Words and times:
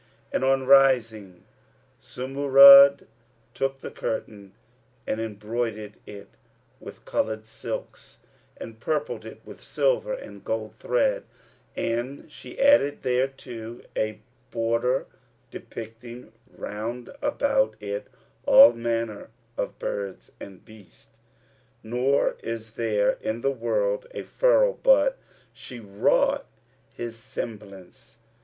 And 0.31 0.43
on 0.43 0.65
rising, 0.65 1.43
Zumurrud 2.01 3.05
took 3.53 3.81
the 3.81 3.91
curtain 3.91 4.53
and 5.05 5.21
embroidered 5.21 5.93
it 6.07 6.27
with 6.79 7.05
coloured 7.05 7.45
silks 7.45 8.17
and 8.57 8.79
purpled 8.79 9.25
it 9.27 9.41
with 9.45 9.61
silver 9.61 10.11
and 10.13 10.43
gold 10.43 10.73
thread 10.73 11.25
and 11.75 12.31
she 12.31 12.59
added 12.59 13.03
thereto 13.03 13.81
a 13.95 14.19
border 14.49 15.05
depicting 15.51 16.31
round 16.51 17.11
about 17.21 17.75
it 17.79 18.07
all 18.47 18.73
manner 18.73 19.29
of 19.55 19.77
birds 19.77 20.31
and 20.39 20.65
beasts; 20.65 21.19
nor 21.83 22.37
is 22.41 22.71
there 22.71 23.19
in 23.21 23.41
the 23.41 23.51
world 23.51 24.07
a 24.15 24.23
feral 24.23 24.79
but 24.81 25.19
she 25.53 25.79
wrought 25.79 26.47
his 26.95 27.15
semblance. 27.19 28.17